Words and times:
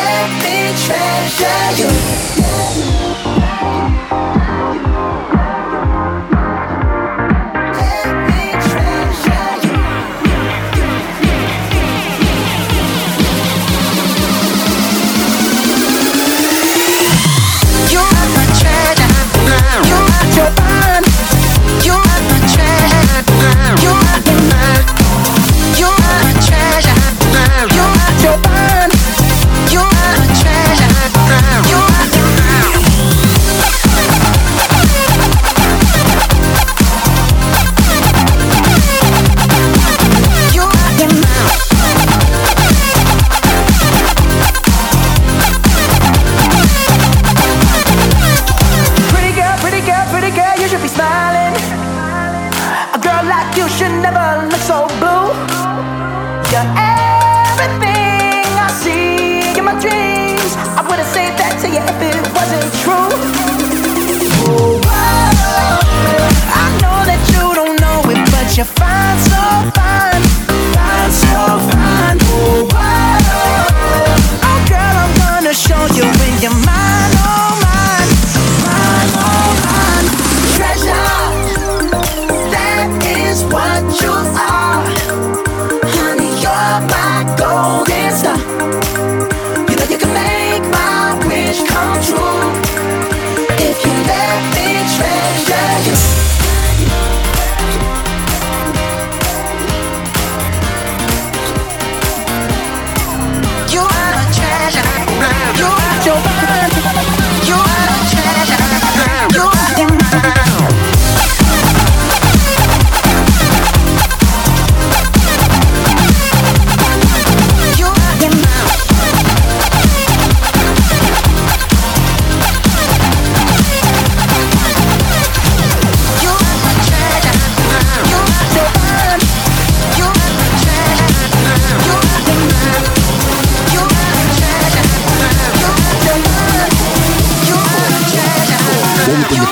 let 0.00 0.28
me 0.42 0.56
treasure 0.84 1.68
you. 1.80 1.90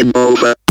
Game 0.00 0.12
over. 0.14 0.69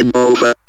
Game 0.00 0.12
over. 0.14 0.59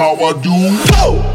how 0.00 0.14
I 0.14 0.32
do. 0.40 1.29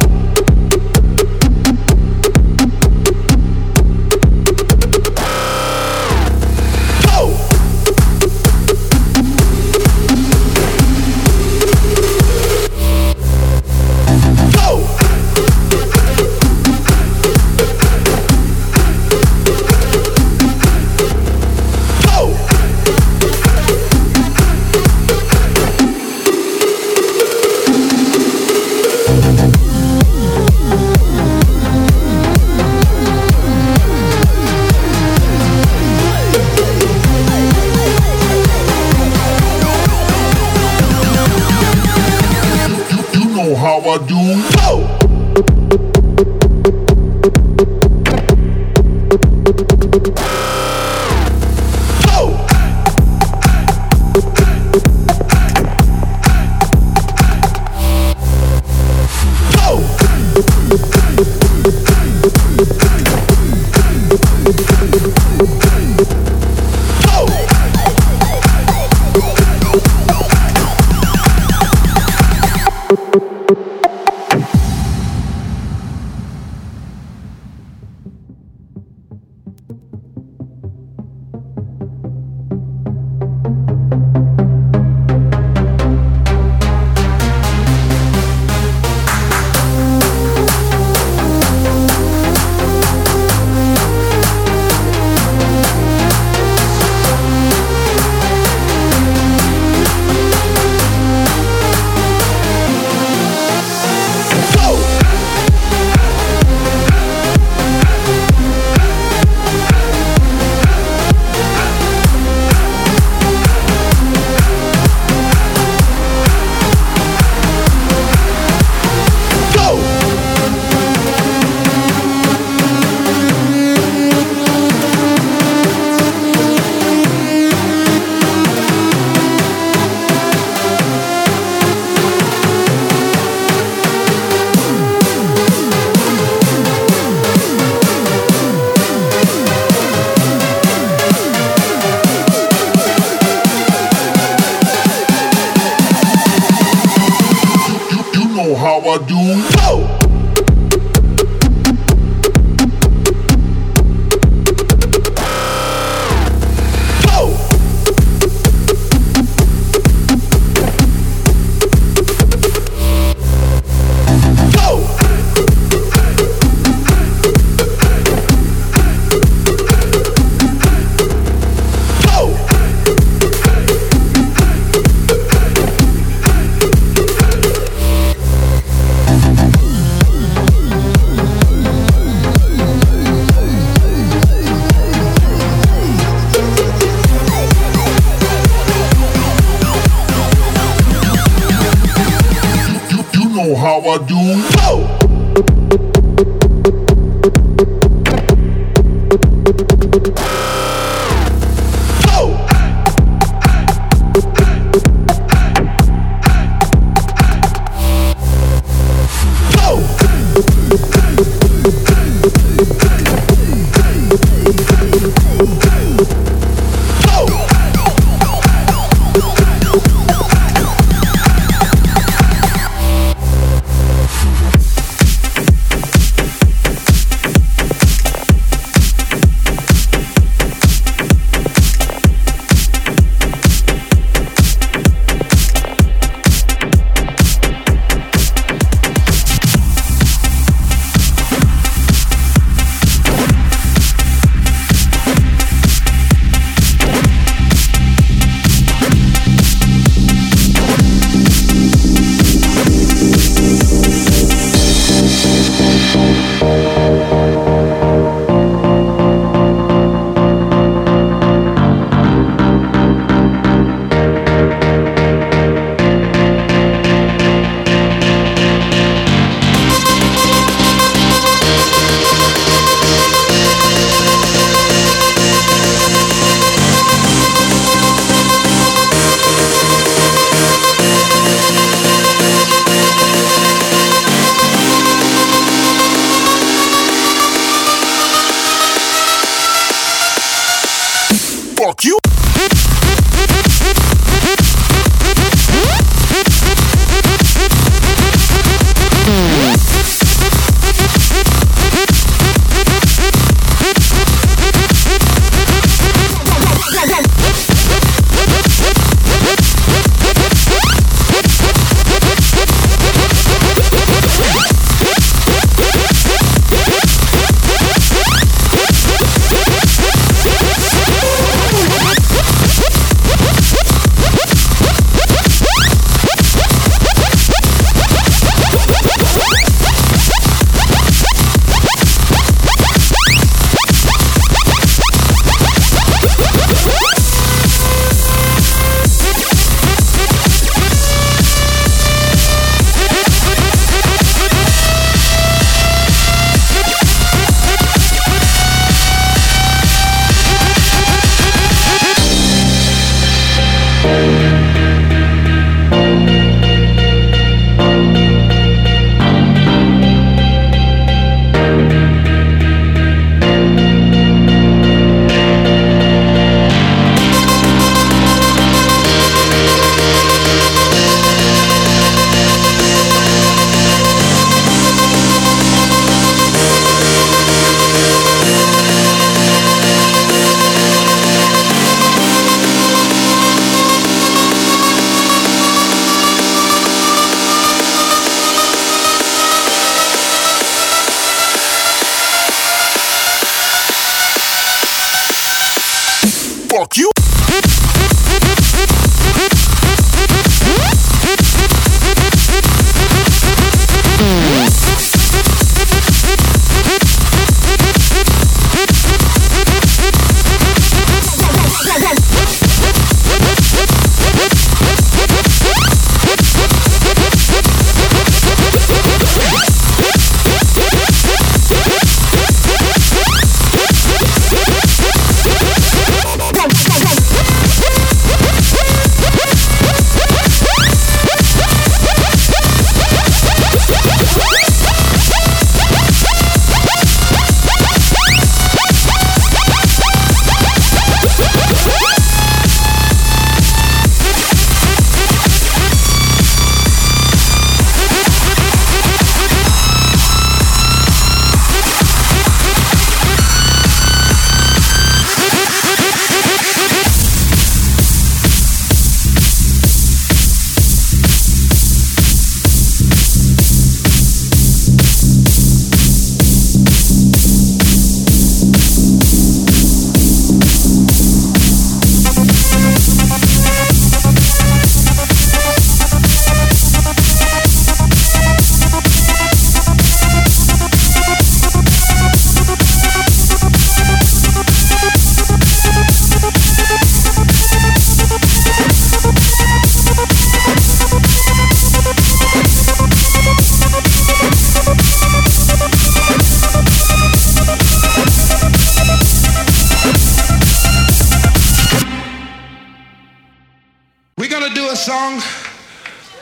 Song 504.86 505.19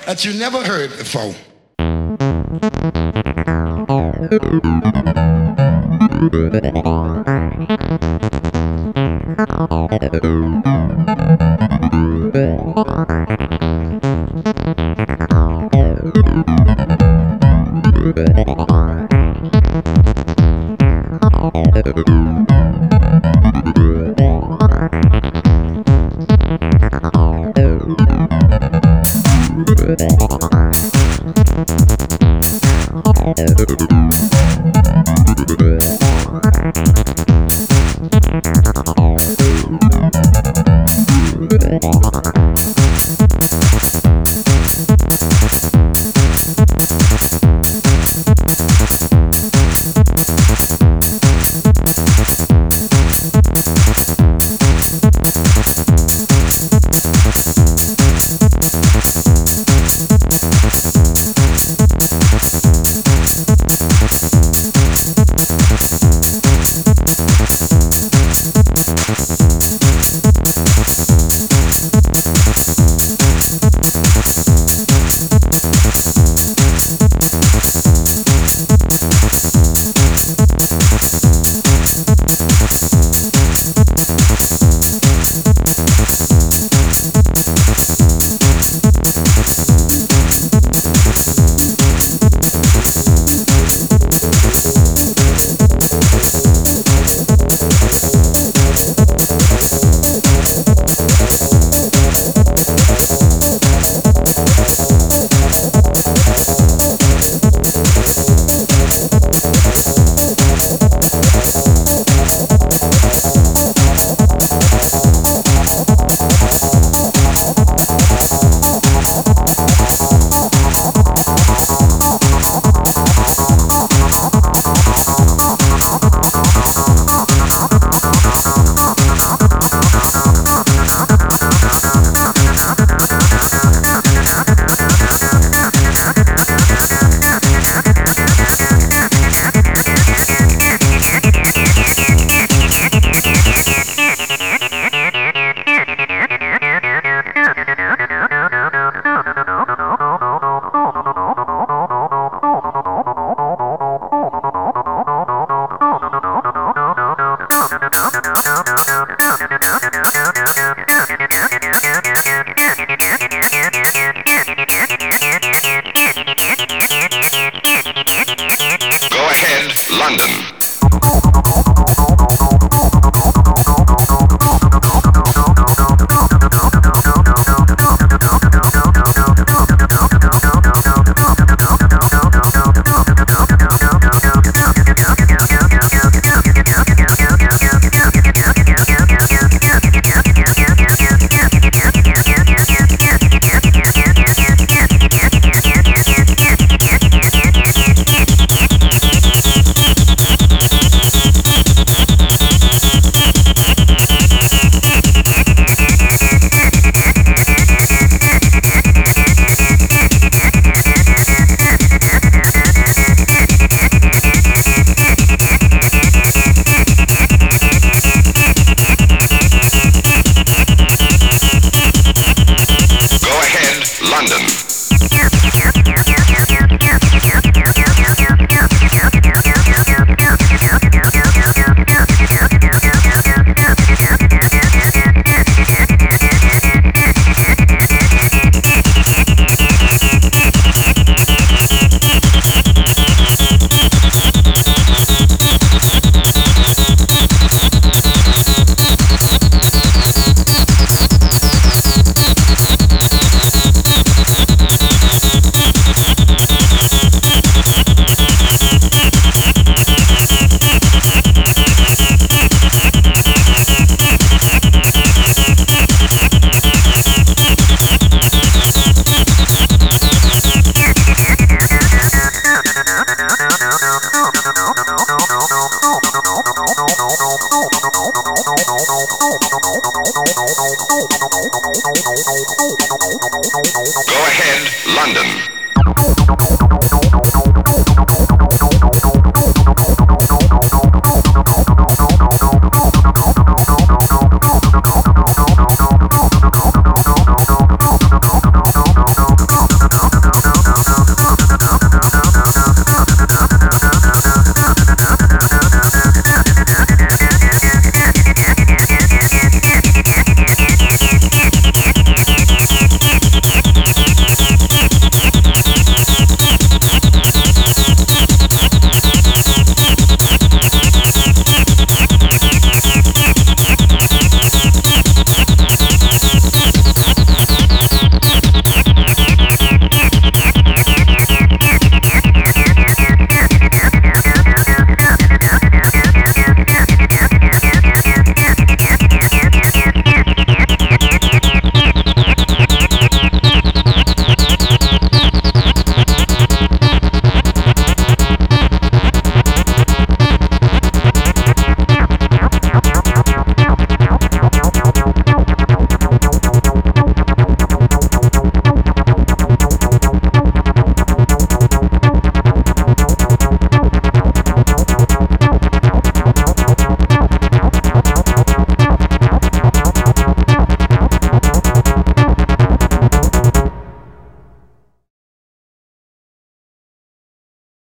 that 0.06 0.24
you 0.24 0.34
never 0.34 0.64
heard 0.64 0.92
before. 0.98 1.34